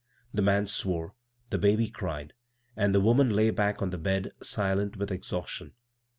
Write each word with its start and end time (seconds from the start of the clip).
The 0.33 0.41
man 0.41 0.65
swore. 0.65 1.13
The 1.51 1.59
baby 1.59 1.87
cried, 1.87 2.33
and 2.75 2.95
the 2.95 2.99
woman 3.01 3.29
lay 3.35 3.51
back 3.51 3.83
on 3.83 3.91
the 3.91 3.99
bed 3.99 4.31
silent 4.41 4.97
with 4.97 5.11
exhaustion. 5.11 5.73